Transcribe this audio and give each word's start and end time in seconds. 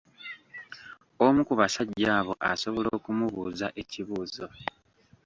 Omu 1.25 1.41
ku 1.47 1.53
basajja 1.59 2.09
abo 2.19 2.33
asobola 2.51 2.89
okumubuuza 2.97 3.67
ekibuuzo. 3.81 4.45